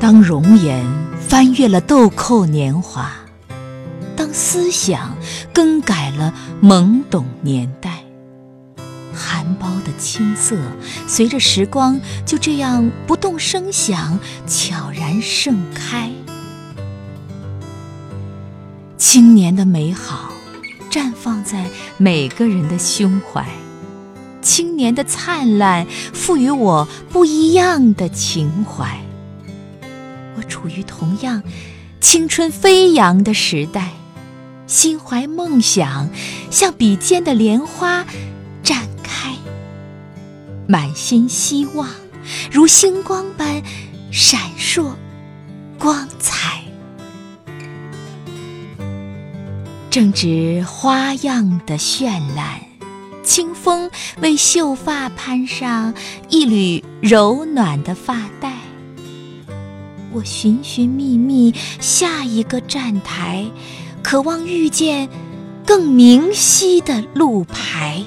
[0.00, 0.82] 当容颜
[1.28, 3.12] 翻越了豆蔻年华，
[4.16, 5.14] 当思想
[5.52, 8.02] 更改了懵懂年代，
[9.12, 10.56] 含苞的青涩
[11.06, 16.10] 随着时光就这样不动声响，悄然盛开。
[18.96, 20.30] 青年的美好
[20.90, 21.66] 绽放在
[21.98, 23.46] 每个人的胸怀，
[24.40, 28.98] 青年的灿烂赋予我不一样的情怀。
[30.40, 31.42] 我处于同样
[32.00, 33.90] 青春飞扬的时代，
[34.66, 36.08] 心怀梦想，
[36.50, 38.06] 像笔尖的莲花
[38.64, 39.34] 绽开，
[40.66, 41.90] 满心希望
[42.50, 43.62] 如星光般
[44.10, 44.94] 闪烁
[45.78, 46.62] 光彩。
[49.90, 52.62] 正值花样的绚烂，
[53.22, 53.90] 清风
[54.22, 55.92] 为秀发攀上
[56.30, 58.54] 一缕柔暖的发带。
[60.12, 63.48] 我寻寻觅觅下一个站台，
[64.02, 65.08] 渴望遇见
[65.64, 68.02] 更明晰的路牌。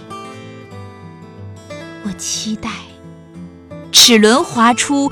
[2.06, 2.70] 我期待
[3.92, 5.10] 齿轮划出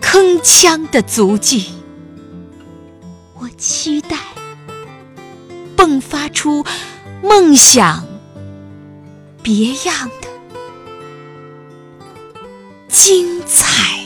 [0.00, 1.70] 铿锵的足迹，
[3.38, 4.18] 我期待
[5.76, 6.64] 迸发出
[7.22, 8.04] 梦想
[9.40, 10.28] 别样的
[12.88, 14.03] 精彩。